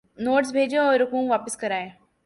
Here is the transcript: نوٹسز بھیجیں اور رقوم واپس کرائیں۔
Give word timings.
نوٹسز 0.17 0.51
بھیجیں 0.51 0.79
اور 0.79 0.99
رقوم 0.99 1.29
واپس 1.31 1.57
کرائیں۔ 1.57 1.89